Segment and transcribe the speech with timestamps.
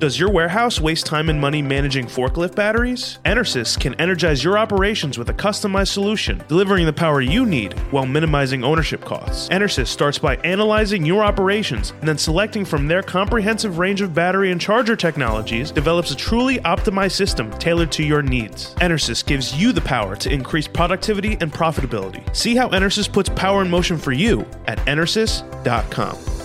[0.00, 3.20] Does your warehouse waste time and money managing forklift batteries?
[3.24, 8.04] Enersys can energize your operations with a customized solution, delivering the power you need while
[8.04, 9.48] minimizing ownership costs.
[9.48, 14.50] Enersys starts by analyzing your operations and then selecting from their comprehensive range of battery
[14.50, 18.74] and charger technologies, develops a truly optimized system tailored to your needs.
[18.76, 22.22] Enersys gives you the power to increase productivity and profitability.
[22.36, 26.43] See how Enersys puts power in motion for you at enersys.com.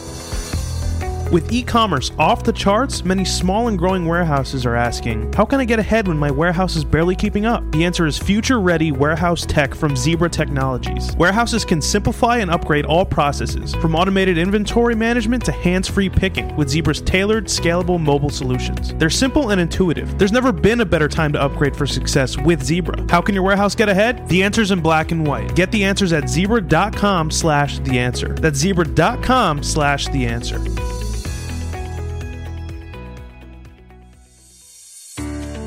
[1.32, 5.60] With e commerce off the charts, many small and growing warehouses are asking, How can
[5.60, 7.72] I get ahead when my warehouse is barely keeping up?
[7.72, 11.16] The answer is future ready warehouse tech from Zebra Technologies.
[11.18, 16.56] Warehouses can simplify and upgrade all processes, from automated inventory management to hands free picking,
[16.56, 18.96] with Zebra's tailored, scalable mobile solutions.
[18.96, 20.18] They're simple and intuitive.
[20.18, 23.06] There's never been a better time to upgrade for success with Zebra.
[23.08, 24.28] How can your warehouse get ahead?
[24.30, 25.56] The answer's in black and white.
[25.56, 28.30] Get the answers at zebra.com slash the answer.
[28.30, 30.60] That's zebra.com slash the answer.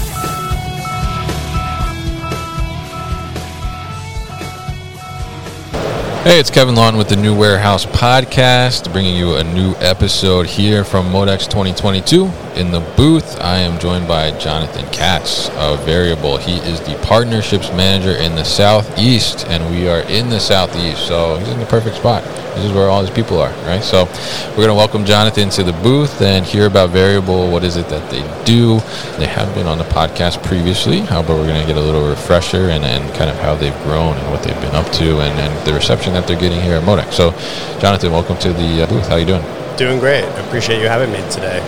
[6.23, 10.83] Hey, it's Kevin Lawton with the New Warehouse Podcast, bringing you a new episode here
[10.83, 12.25] from Modex 2022.
[12.59, 16.39] In the booth, I am joined by Jonathan Katz of Veryable.
[16.39, 21.37] He is the partnerships manager in the Southeast, and we are in the Southeast, so
[21.37, 22.23] he's in the perfect spot.
[22.53, 23.81] This is where all these people are, right?
[23.81, 24.03] So
[24.49, 27.49] we're going to welcome Jonathan to the booth and hear about Veryable.
[27.49, 28.79] What is it that they do?
[29.17, 32.69] They have been on the podcast previously, however, we're going to get a little refresher
[32.69, 35.65] and, and kind of how they've grown and what they've been up to and, and
[35.65, 37.13] the reception that they're getting here at Modex.
[37.13, 37.31] So,
[37.79, 39.07] Jonathan, welcome to the uh, booth.
[39.07, 39.43] How are you doing?
[39.77, 40.23] Doing great.
[40.45, 41.59] Appreciate you having me today.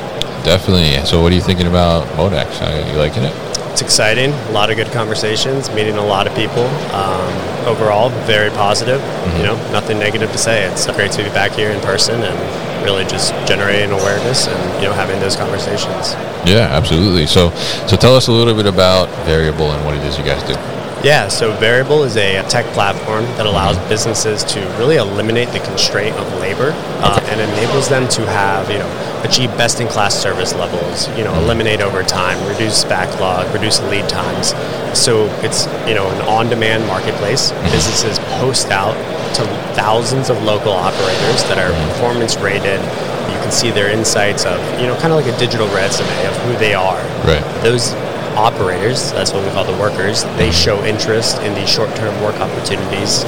[0.44, 1.06] Definitely.
[1.06, 2.62] So, what are you thinking about Modex?
[2.62, 3.34] Are you liking it?
[3.72, 4.32] It's exciting.
[4.32, 6.66] A lot of good conversations, meeting a lot of people.
[6.94, 7.34] Um,
[7.66, 9.02] overall, very positive.
[9.02, 9.38] Mm-hmm.
[9.38, 10.66] You know, nothing negative to say.
[10.70, 14.90] It's great to be back here in person and really just generating awareness and you
[14.90, 16.14] know having those conversations.
[16.46, 17.26] Yeah, absolutely.
[17.26, 17.50] So,
[17.88, 20.54] so tell us a little bit about Veryable and what it is you guys do.
[21.04, 26.16] Yeah, so Veryable is a tech platform that allows businesses to really eliminate the constraint
[26.16, 26.72] of labor
[27.04, 31.44] uh, and enables them to have, you know, achieve best-in-class service levels, you know, mm-hmm.
[31.44, 34.54] eliminate overtime, reduce backlog, reduce lead times.
[34.98, 37.52] So it's, you know, an on-demand marketplace.
[37.52, 37.72] Mm-hmm.
[37.72, 38.96] Businesses post out
[39.36, 39.44] to
[39.76, 41.90] thousands of local operators that are mm-hmm.
[41.90, 42.80] performance rated.
[43.28, 46.36] You can see their insights of, you know, kind of like a digital resume of
[46.44, 47.02] who they are.
[47.28, 47.44] Right.
[47.62, 47.92] Those
[48.36, 52.36] operators, that's what we call the workers, they show interest in these short term work
[52.36, 53.24] opportunities.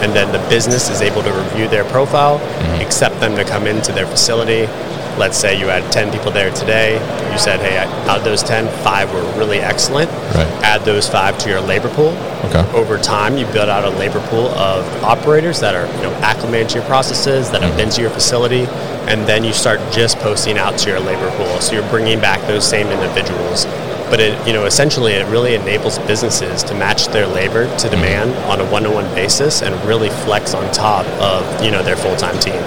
[0.00, 2.80] And then the business is able to review their profile, mm-hmm.
[2.80, 4.66] accept them to come into their facility.
[5.18, 6.94] Let's say you had 10 people there today.
[7.30, 7.76] You said, hey,
[8.08, 10.10] out of those 10, five were really excellent.
[10.34, 10.48] Right.
[10.62, 12.16] Add those five to your labor pool.
[12.46, 12.64] Okay.
[12.72, 16.70] Over time, you build out a labor pool of operators that are you know, acclimated
[16.70, 18.64] to your processes, that have been to your facility,
[19.10, 21.60] and then you start just posting out to your labor pool.
[21.60, 23.66] So you're bringing back those same individuals
[24.10, 27.90] but it you know essentially it really enables businesses to match their labor to mm-hmm.
[27.90, 32.38] demand on a one-on-one basis and really flex on top of you know their full-time
[32.40, 32.60] team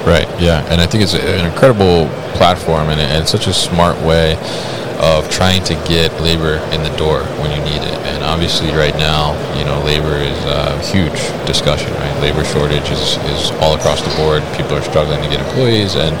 [0.00, 0.26] Right.
[0.40, 4.36] Yeah, and I think it's an incredible platform and it's such a smart way
[5.00, 7.98] of trying to get labor in the door when you need it.
[8.12, 11.90] And obviously, right now, you know, labor is a huge discussion.
[11.94, 14.42] Right, labor shortage is, is all across the board.
[14.56, 16.14] People are struggling to get employees, and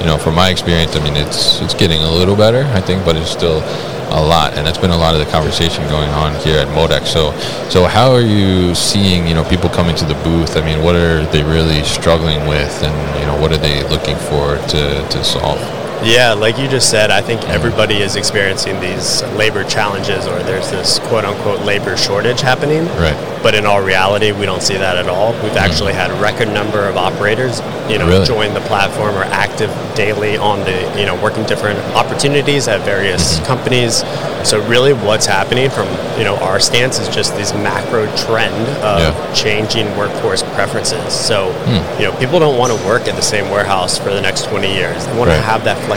[0.00, 3.04] you know, from my experience, I mean, it's it's getting a little better, I think,
[3.04, 3.62] but it's still
[4.10, 7.06] a lot, and that's been a lot of the conversation going on here at Modex.
[7.06, 7.32] So,
[7.68, 10.56] so how are you seeing, you know, people coming to the booth?
[10.56, 14.16] I mean, what are they really struggling with, and you know, what are they looking
[14.16, 15.83] for to to solve?
[16.04, 20.70] Yeah, like you just said, I think everybody is experiencing these labor challenges or there's
[20.70, 22.84] this quote unquote labor shortage happening.
[22.98, 23.16] Right.
[23.42, 25.32] But in all reality, we don't see that at all.
[25.42, 25.56] We've mm.
[25.56, 27.60] actually had a record number of operators,
[27.90, 28.26] you know, Really?
[28.26, 33.36] join the platform or active daily on the, you know, working different opportunities at various
[33.36, 33.46] mm-hmm.
[33.46, 34.04] companies.
[34.48, 39.00] So really what's happening from, you know, our stance is just this macro trend of
[39.00, 39.32] Yeah.
[39.32, 41.12] changing workforce preferences.
[41.14, 42.00] So, hmm.
[42.00, 44.72] you know, people don't want to work at the same warehouse for the next 20
[44.72, 45.06] years.
[45.06, 45.36] They want Right.
[45.36, 45.93] to have that flexibility.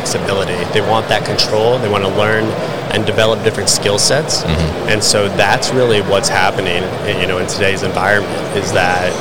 [0.73, 1.79] They want that control.
[1.79, 2.45] They want to learn
[2.93, 4.43] and develop different skill sets.
[4.43, 4.89] Mm-hmm.
[4.89, 6.83] And so that's really what's happening,
[7.19, 9.11] you know, in today's environment is that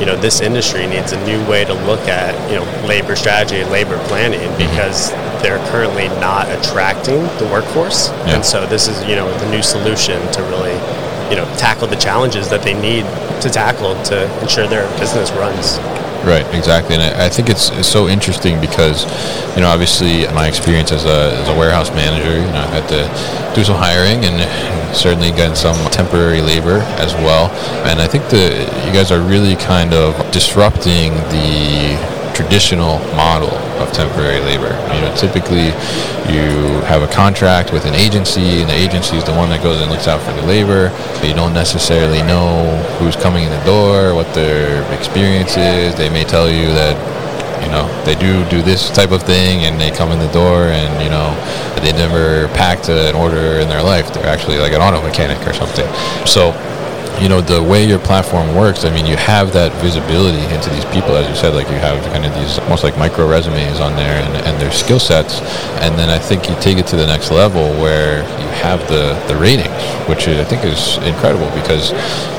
[0.00, 3.60] you know this industry needs a new way to look at you know labor strategy
[3.60, 4.58] and labor planning mm-hmm.
[4.58, 5.12] because
[5.42, 8.34] they're currently not attracting the workforce Yeah.
[8.36, 10.74] and so this is you know the new solution to really
[11.30, 13.04] you know tackle the challenges that they need
[13.42, 15.78] to tackle to ensure their business runs
[16.24, 19.04] Right, exactly, and I, I think it's, it's so interesting because,
[19.56, 22.88] you know, obviously my experience as a, as a warehouse manager, you know, I've had
[22.90, 27.50] to do some hiring and certainly gotten some temporary labor as well,
[27.88, 31.98] and I think that you guys are really kind of disrupting the
[32.34, 34.72] traditional model of temporary labor.
[34.94, 35.74] You know, typically
[36.32, 39.80] you have a contract with an agency, and the agency is the one that goes
[39.80, 40.90] and looks out for the labor.
[41.26, 45.94] You don't necessarily know who's coming in the door, what their experience is.
[45.96, 46.96] They may tell you that
[47.62, 50.68] you know they do do this type of thing, and they come in the door,
[50.68, 51.30] and you know
[51.82, 54.12] they never packed an order in their life.
[54.12, 55.86] They're actually like an auto mechanic or something.
[56.26, 56.52] So
[57.20, 60.84] you know the way your platform works i mean you have that visibility into these
[60.86, 63.94] people as you said like you have kind of these almost like micro resumes on
[63.96, 65.40] there and, and their skill sets.
[65.82, 69.14] And then i think you take it to the next level where you have the
[69.28, 71.92] the ratings which i think is incredible because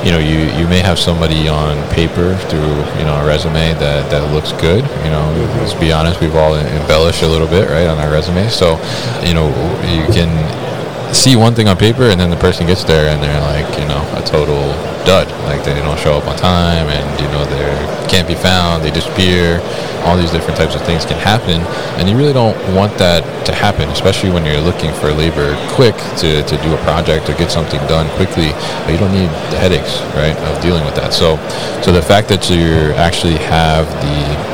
[0.04, 4.10] you know you you may have somebody on paper through you know a resume that
[4.10, 5.24] that looks good you know.
[5.24, 5.60] Mm-hmm.
[5.60, 8.48] Let's be honest we've all embellished a little bit right on our resume.
[8.50, 8.78] So
[9.24, 9.48] you know
[9.88, 10.30] you can
[11.14, 13.88] see one thing on paper and then the person gets there and they're like you
[13.88, 14.62] know a total
[15.06, 15.30] dud.
[15.46, 18.92] Like they don't show up on time and you know they can't be found they
[18.92, 19.60] disappear.
[20.04, 21.62] All these different types of things can happen.
[22.00, 25.96] And you really don't want that to happen especially when you're looking for labor quick
[26.20, 28.52] to, to do a project or get something done quickly.
[28.84, 31.14] But you don't need the headaches right of dealing with that.
[31.14, 31.38] So
[31.82, 34.53] so the fact that you actually have the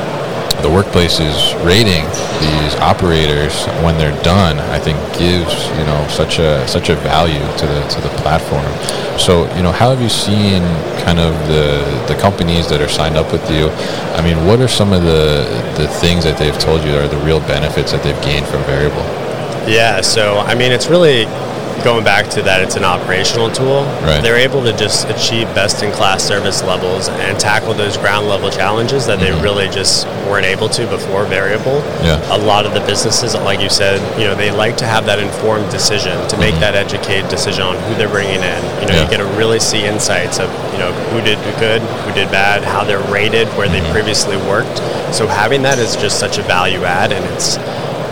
[0.62, 2.04] the workplaces rating
[2.40, 7.40] these operators when they're done, I think gives you know such a such a value
[7.40, 8.72] to the to the platform.
[9.20, 10.62] So you know, how have you seen
[11.04, 13.70] kind of the the companies that are signed up with you?
[14.18, 15.48] I mean, what are some of the
[15.78, 19.06] the things that they've told you are the real benefits that they've gained from Veryable?
[19.68, 21.26] Yeah, so I mean, it's really
[21.84, 23.84] going back to that it's an operational tool.
[24.02, 24.22] Right.
[24.22, 28.50] They're able to just achieve best in class service levels and tackle those ground level
[28.50, 29.44] challenges that they mm-hmm.
[29.44, 31.82] really just weren't able to before Veryable.
[32.04, 32.20] Yeah.
[32.36, 35.20] A lot of the businesses, like you said, you know, they like to have that
[35.20, 36.62] informed decision to make mm-hmm.
[36.62, 38.82] that educated decision on who they're bringing in.
[38.82, 39.04] You know, Yeah.
[39.04, 42.64] you get to really see insights of, you know, who did good, who did bad,
[42.64, 43.92] how they're rated, where they mm-hmm.
[43.92, 44.78] previously worked.
[45.14, 47.58] So having that is just such a value add and it's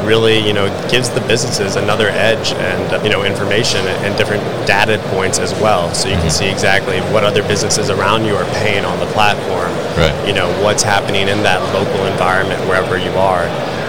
[0.05, 4.97] really you know gives the businesses another edge and you know information and different data
[5.09, 5.93] points as well.
[5.93, 9.71] So you can see exactly what other businesses around you are paying on the platform
[9.97, 10.27] Right.
[10.27, 13.47] you know what's happening in that local environment wherever you are.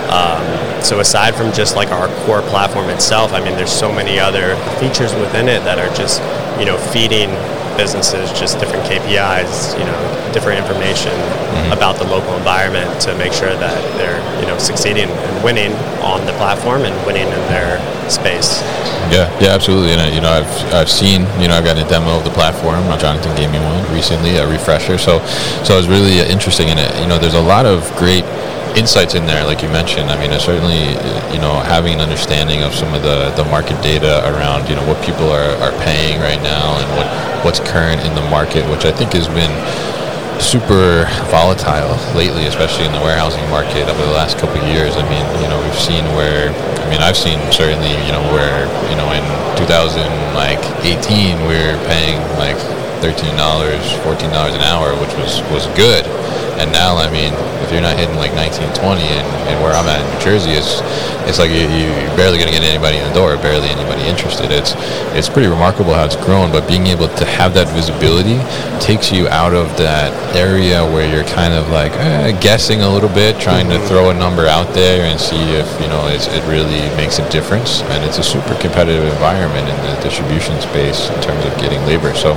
[0.09, 4.19] Um, so aside from just like our core platform itself i mean there's so many
[4.19, 6.23] other features within it that are just
[6.59, 7.29] you know feeding
[7.79, 11.15] businesses just different KPIs, you know, different information
[11.73, 16.27] about the local environment to make sure that they're, you know, succeeding and winning on
[16.27, 17.79] the platform and winning in their
[18.11, 18.61] space.
[19.09, 19.93] Yeah, yeah, absolutely.
[19.93, 22.31] And uh, you know, I've I've seen you know I've gotten a demo of the
[22.31, 22.83] platform.
[22.89, 24.99] Uh, Jonathan gave me one recently, a refresher.
[24.99, 25.25] So
[25.65, 26.69] so it was really uh, interesting.
[26.69, 28.25] And it, you know, there's a lot of great
[28.77, 30.11] insights in there, like you mentioned.
[30.11, 30.93] I mean, certainly
[31.33, 34.87] you know having an understanding of some of the the market data around you know
[34.87, 37.09] what people are are paying right now and what
[37.45, 39.53] what's current in the market, which I think has been
[40.41, 44.95] super volatile lately, especially in the warehousing market over the last couple of years.
[44.97, 48.67] I mean, you know, we've seen where, I mean, I've seen certainly, you know, where,
[48.91, 49.25] you know, in
[49.59, 52.57] 2018 we we're paying like
[53.03, 56.07] $13, $14 an hour, which was, was good.
[56.59, 59.87] And now, I mean, if you're not hitting like 19, 20, and, and where I'm
[59.87, 60.83] at in New Jersey, it's
[61.29, 64.51] it's like you, you're barely going to get anybody in the door, barely anybody interested.
[64.51, 64.73] It's
[65.13, 68.41] it's pretty remarkable how it's grown, but being able to have that visibility
[68.81, 73.13] takes you out of that area where you're kind of like eh, guessing a little
[73.13, 76.41] bit, trying to throw a number out there and see if you know it's, it
[76.49, 77.83] really makes a difference.
[77.93, 82.15] And it's a super competitive environment in the distribution space in terms of getting labor.
[82.15, 82.35] So,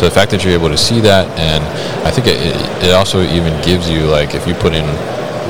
[0.00, 1.62] so the fact that you're able to see that, and
[2.06, 2.40] I think it,
[2.82, 4.86] it also even gives you like if you put in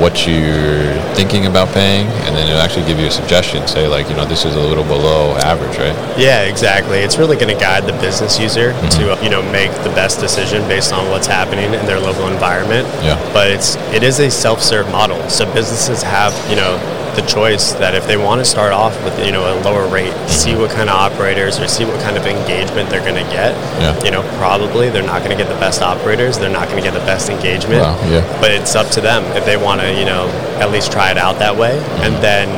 [0.00, 3.67] what you're thinking about paying, and then it'll actually give you a suggestion.
[3.69, 5.95] Say like, you know, this is a little below average, right?
[6.19, 6.99] Yeah, exactly.
[6.99, 10.19] It's really going to guide the business user to uh, you know make the best
[10.19, 12.88] decision based on what's happening in their local environment.
[13.05, 13.19] Yeah.
[13.33, 16.79] But it's it is a self-serve model, so businesses have you know
[17.14, 20.12] the choice that if they want to start off with you know a lower rate,
[20.29, 23.55] see what kind of operators or see what kind of engagement they're going to get.
[23.81, 24.05] Yeah.
[24.05, 26.38] You know, probably they're not going to get the best operators.
[26.38, 27.83] They're not going to get the best engagement.
[27.83, 28.40] Well, yeah.
[28.40, 30.29] But it's up to them if they want to you know
[30.61, 32.02] at least try it out that way, mm-hmm.
[32.05, 32.49] and then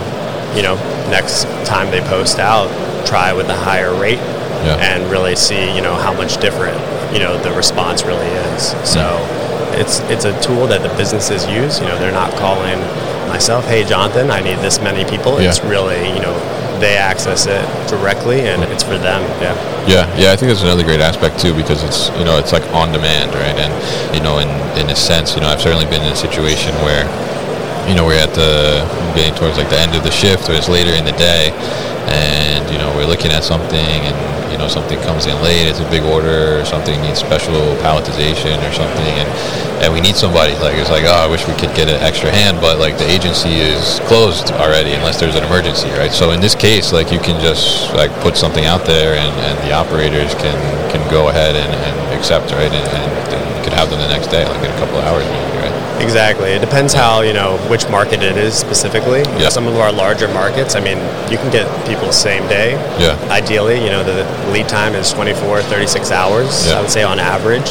[0.56, 0.76] you know
[1.10, 2.68] next time they post out,
[3.06, 4.22] try with a higher rate
[4.64, 4.76] Yeah.
[4.80, 6.78] and really see you know how much different
[7.12, 8.70] you know the response really is.
[8.88, 9.80] So mm-hmm.
[9.80, 11.80] it's it's a tool that the businesses use.
[11.80, 12.80] You know, they're not calling
[13.32, 15.48] myself, "Hey, Jonathan, I need this many people." Yeah.
[15.48, 16.36] It's really you know
[16.84, 19.22] they access it directly, and it's for them.
[19.40, 19.54] Yeah.
[19.86, 22.62] Yeah, yeah, I think that's another great aspect too because it's you know it's like
[22.74, 23.56] on demand, right?
[23.64, 23.72] And
[24.14, 27.02] you know, in in a sense, you know, I've certainly been in a situation where
[27.88, 28.84] you know we're at the
[29.16, 31.50] getting towards like the end of the shift or it's later in the day,
[32.12, 34.16] and you know we're looking at something and
[34.62, 38.72] know something comes in late, it's a big order or something needs special palletization or
[38.72, 39.28] something, and
[39.82, 40.54] and we need somebody.
[40.62, 43.08] Like it's like oh, I wish we could get an extra hand, but like the
[43.10, 46.12] agency is closed already unless there's an emergency, right?
[46.12, 49.58] So in this case, like you can just like put something out there and, and
[49.66, 50.56] the operators can
[50.94, 52.70] can go ahead and, and accept, right?
[52.70, 55.04] And, and, and you could have them the next day, like in a couple of
[55.04, 55.51] hours, maybe?
[56.02, 56.50] Exactly.
[56.50, 59.20] It depends how, you know, which market it is specifically.
[59.40, 59.48] Yeah.
[59.48, 60.98] Some of our larger markets, I mean,
[61.30, 62.72] you can get people same day.
[62.98, 63.16] Yeah.
[63.30, 66.72] Ideally, you know, the lead time is 24, 36 hours, Yeah.
[66.72, 66.78] Mm-hmm.
[66.78, 67.70] I would say on average.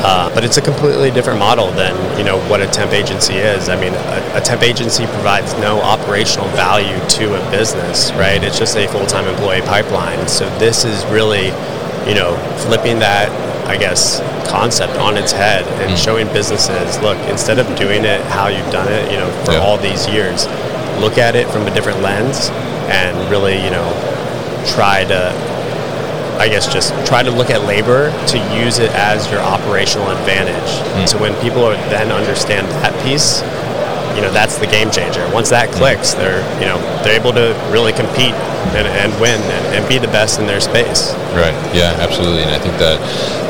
[0.00, 3.68] Uh, but it's a completely different model than, you know, what a temp agency is.
[3.68, 8.42] I mean, a, a temp agency provides no operational value to a business, right?
[8.42, 10.28] It's just a full-time employee pipeline.
[10.28, 11.46] So this is really,
[12.08, 13.28] you know, flipping that,
[13.66, 15.96] I guess, concept on its head and Mm.
[16.04, 19.60] showing businesses, look, instead of doing it how you've done it, you know, for Yeah.
[19.60, 20.48] all these years,
[21.00, 22.50] look at it from a different lens
[22.88, 23.86] and really, you know,
[24.66, 25.32] try to
[26.40, 30.70] I guess just try to look at labor to use it as your operational advantage.
[31.10, 33.42] So when people are, then understand that piece,
[34.18, 35.22] you know that's the game changer.
[35.30, 36.74] Once that clicks, they're you know
[37.06, 38.34] they're able to really compete
[38.74, 41.14] and, and win and, and be the best in their space.
[41.38, 41.54] Right.
[41.70, 42.42] Yeah, absolutely.
[42.42, 42.98] And I think that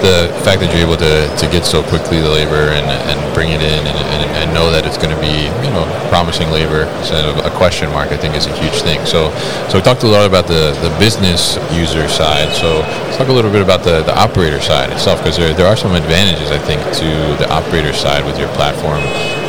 [0.05, 3.49] the fact that you're able to, to get so quickly the labor and, and bring
[3.51, 6.85] it in and, and, and know that it's going to be, you know, promising labor
[6.99, 9.05] instead of a question mark, I think is a huge thing.
[9.07, 9.31] So
[9.69, 12.55] so we talked a lot about the, the business user side.
[12.55, 15.67] So let's talk a little bit about the, the operator side itself because there, there
[15.67, 19.01] are some advantages, I think, to the operator side with your platform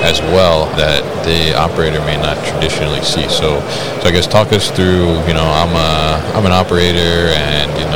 [0.03, 3.27] as well that the operator may not traditionally see.
[3.27, 3.59] So,
[3.99, 5.19] so I guess talk us through.
[5.27, 7.88] You know, I'm a I'm an operator, and you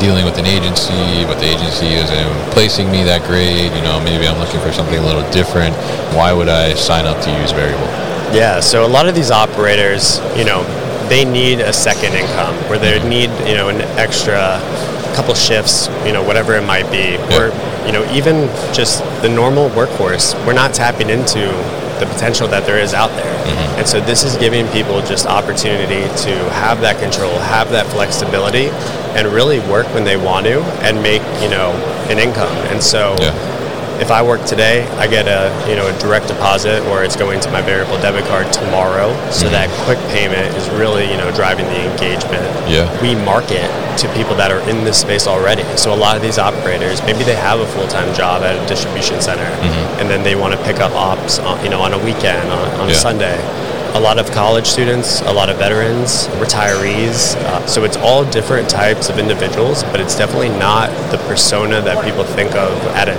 [0.00, 3.68] dealing with an agency, but the agency isn't placing me that great.
[3.76, 5.76] You know, maybe I'm looking for something a little different.
[6.16, 7.86] Why would I sign up to use Veryable?
[8.34, 10.64] Yeah, so a lot of these operators, you know,
[11.08, 14.58] they need a second income where they need, you know, an extra
[15.14, 17.16] couple shifts, you know, whatever it might be.
[17.36, 17.52] Or,
[17.84, 21.40] you know, even just the normal workforce, we're not tapping into
[22.00, 23.36] the potential that there is out there.
[23.44, 23.78] Mm-hmm.
[23.80, 28.70] And so this is giving people just opportunity to have that control, have that flexibility
[29.16, 31.70] and really work when they want to and make, you know,
[32.10, 32.54] an income.
[32.72, 33.34] And so Yeah.
[34.00, 37.38] if I work today, I get a you know a direct deposit or it's going
[37.40, 39.12] to my Veryable debit card tomorrow.
[39.30, 39.52] So Mm-hmm.
[39.52, 42.46] that quick payment is really you know driving the engagement.
[42.68, 42.86] Yeah.
[43.02, 45.64] We market to people that are in this space already.
[45.76, 48.62] So a lot of these operators, maybe they have a full time job at a
[48.66, 50.00] distribution center, Mm-hmm.
[50.00, 52.66] and then they want to pick up ops, on, you know, on a weekend, on,
[52.80, 52.94] on Yeah.
[52.94, 53.36] a Sunday.
[53.94, 57.34] A lot of college students, a lot of veterans, retirees.
[57.36, 62.02] Uh, so it's all different types of individuals, but it's definitely not the persona that
[62.04, 63.16] people think of at a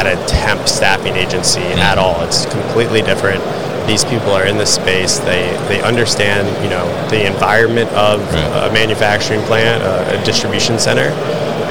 [0.00, 2.20] at a temp staffing agency at all.
[2.24, 3.42] It's completely different.
[3.86, 5.18] These people are in this space.
[5.18, 8.70] They they understand you know the environment of Right.
[8.70, 11.10] a manufacturing plant, a, a distribution center,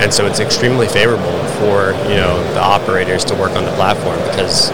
[0.01, 4.19] and so it's extremely favorable for you know the operators to work on the platform
[4.29, 4.69] because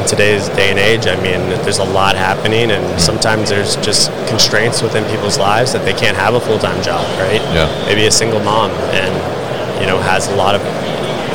[0.00, 4.10] in today's day and age, I mean, there's a lot happening, and sometimes there's just
[4.28, 7.40] constraints within people's lives that they can't have a full time job, right?
[7.52, 7.68] Yeah.
[7.86, 9.12] Maybe a single mom, and
[9.80, 10.62] you know, has a lot of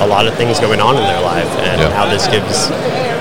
[0.02, 1.90] a lot of things going on in their life, and Yeah.
[1.94, 2.70] how this gives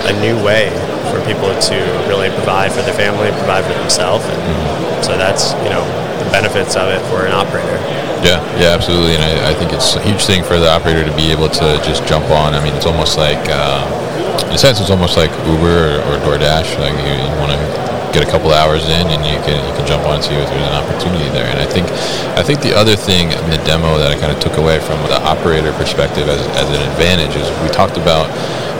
[0.08, 0.70] a new way
[1.12, 1.76] for people to
[2.08, 5.84] really provide for their family, provide for themselves, and so that's you know
[6.24, 7.78] the benefits of it for an operator.
[8.24, 11.14] Yeah, yeah, absolutely, and I, I think it's a huge thing for the operator to
[11.14, 12.54] be able to just jump on.
[12.54, 14.03] I mean, it's almost like, um, in
[14.54, 16.78] a sense, it's almost like Uber or, or DoorDash.
[16.78, 17.60] Like you, you want to
[18.14, 20.46] get a couple hours in, and you can you can jump on and see if
[20.46, 21.50] there's an opportunity there.
[21.50, 21.90] And I think,
[22.38, 25.02] I think the other thing in the demo that I kind of took away from
[25.10, 28.30] the operator perspective as, as an advantage is we talked about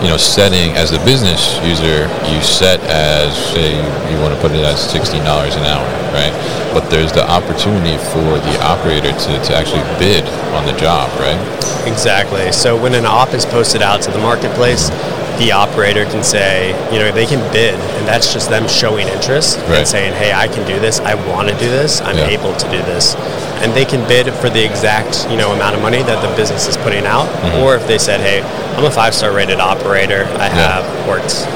[0.03, 3.73] you know, setting as a business user, you set as say
[4.13, 6.35] you want to put it at sixteen dollars an hour, right?
[6.77, 11.41] But there's the opportunity for the operator to, to actually bid on the job, right?
[11.87, 12.53] Exactly.
[12.53, 14.91] So when an op is posted out to the marketplace,
[15.39, 19.59] the operator can say, you know, they can bid, and that's just them showing interest
[19.69, 19.79] Right.
[19.79, 22.29] and saying, hey, I can do this, I want to do this, I'm Yeah.
[22.29, 23.15] able to do this.
[23.63, 26.69] And they can bid for the exact, you know, amount of money that the business
[26.69, 27.27] is putting out.
[27.27, 27.63] Mm-hmm.
[27.63, 28.43] Or if they said, hey,
[28.77, 31.47] I'm a five star rated operator, I have worked,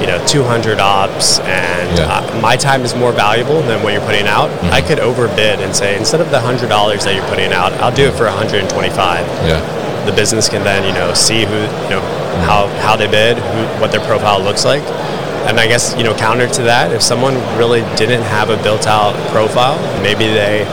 [0.00, 2.04] you know, 200 ops, and Yeah.
[2.04, 4.48] uh, my time is more valuable than what you're putting out.
[4.70, 8.06] I could overbid and say, instead of the $100 that you're putting out, I'll do
[8.08, 9.60] it for 125 Yeah,
[10.06, 12.02] the business can then you know see who you know
[12.46, 14.82] how how they bid, who, what their profile looks like,
[15.48, 18.86] and I guess you know counter to that, if someone really didn't have a built
[18.86, 20.64] out profile, maybe they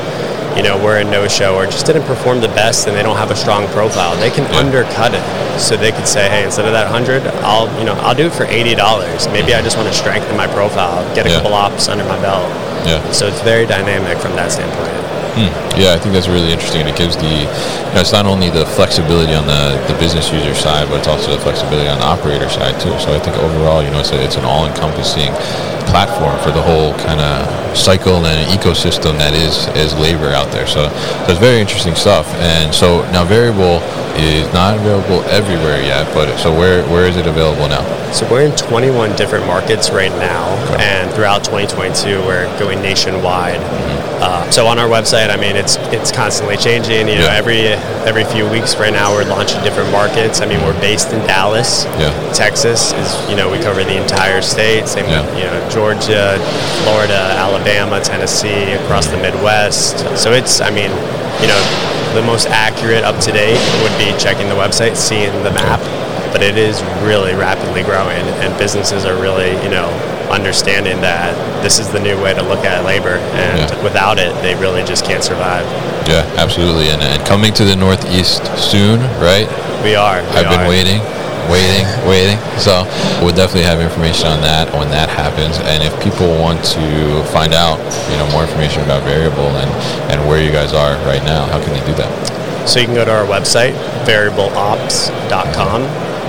[0.55, 3.17] you know were a no show or just didn't perform the best and they don't
[3.17, 5.23] have a strong profile, they can undercut it.
[5.59, 8.33] So they could say, hey, instead of that hundred, I'll you know I'll do it
[8.33, 9.27] for eighty dollars.
[9.29, 11.35] Maybe I just want to strengthen my profile, get a Yeah.
[11.37, 12.49] couple ops under my belt.
[12.85, 12.99] yeah.
[13.11, 14.93] So it's very dynamic from that standpoint.
[15.33, 15.49] Hmm.
[15.79, 16.85] Yeah, I think that's really interesting.
[16.85, 20.53] It gives the, you know, it's not only the flexibility on the, the business user
[20.53, 22.93] side, but it's also the flexibility on the operator side too.
[22.99, 25.33] So I think overall, you know, it's, a, it's an all-encompassing
[25.89, 30.67] platform for the whole kind of cycle and ecosystem that is is labor out there.
[30.67, 32.27] So, so it's very interesting stuff.
[32.35, 33.81] And so now Veryable
[34.17, 37.83] is not available everywhere yet, but so where where is it available now?
[38.11, 40.45] So we're in 21 different markets right now,
[40.79, 43.59] and throughout 2022, we're going nationwide.
[43.59, 44.02] Mm-hmm.
[44.23, 47.09] Uh, so on our website, I mean, it's it's constantly changing.
[47.09, 47.41] You know, Yeah.
[47.43, 47.67] every
[48.07, 50.39] every few weeks right now, we're launching different markets.
[50.39, 52.11] I mean, we're based in Dallas, Yeah.
[52.31, 54.87] Texas is you know we cover the entire state.
[54.87, 55.21] Same Yeah.
[55.21, 56.39] with you know Georgia,
[56.83, 60.05] Florida, Alabama, Tennessee, across the Midwest.
[60.17, 60.91] So it's I mean,
[61.41, 61.61] you know,
[62.15, 65.81] the most accurate, up to date would be checking the website, seeing the map.
[66.31, 69.89] But it is really rapidly growing, and businesses are really you know
[70.31, 73.83] understanding that this is the new way to look at labor, and Yeah.
[74.03, 75.63] Without it, they really just can't survive.
[76.11, 76.89] Yeah, absolutely.
[76.89, 79.47] And, and coming to the Northeast soon, right?
[79.79, 80.19] We are.
[80.19, 80.99] we I've been waiting,
[81.47, 82.35] waiting, waiting.
[82.59, 82.83] So
[83.23, 85.55] we'll definitely have information on that when that happens.
[85.63, 87.79] And if people want to find out,
[88.11, 89.71] you know, more information about Veryable and,
[90.11, 92.11] and where you guys are right now, how can they do that?
[92.67, 93.71] So you can go to our website,
[94.03, 95.79] veryableops.com.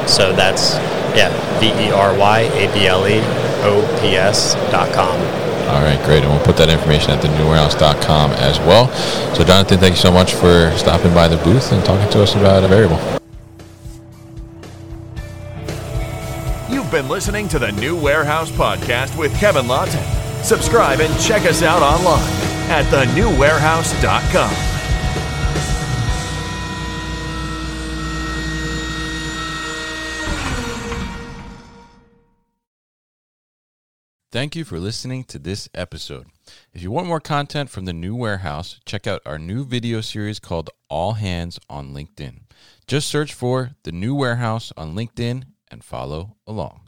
[0.06, 0.78] So that's,
[1.18, 3.18] yeah, V E R Y A B L E
[3.66, 5.18] O P S dot com.
[5.68, 6.22] All right, great.
[6.22, 8.88] And we'll put that information at thenewwarehouse.com as well.
[9.34, 12.34] So, Jonathan, thank you so much for stopping by the booth and talking to us
[12.34, 13.20] about a Veryable.
[16.70, 20.02] You've been listening to the New Warehouse Podcast with Kevin Lawton.
[20.42, 22.22] Subscribe and check us out online
[22.70, 24.73] at thenewwarehouse.com.
[34.34, 36.26] Thank you for listening to this episode.
[36.72, 40.40] If you want more content from the new warehouse, check out our new video series
[40.40, 42.40] called All Hands on LinkedIn.
[42.88, 46.83] Just search for the new warehouse on LinkedIn and follow along.